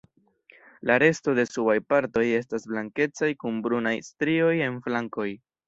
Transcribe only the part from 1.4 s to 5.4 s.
subaj partoj estas blankecaj kun brunaj strioj en flankoj.